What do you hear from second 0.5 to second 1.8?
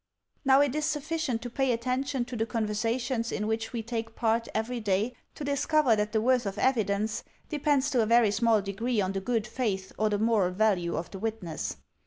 it is sufficient to pay